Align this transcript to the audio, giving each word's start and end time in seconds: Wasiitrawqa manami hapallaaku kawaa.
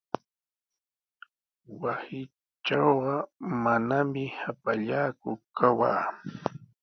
Wasiitrawqa 1.81 3.15
manami 3.63 4.23
hapallaaku 4.41 5.29
kawaa. 5.57 6.03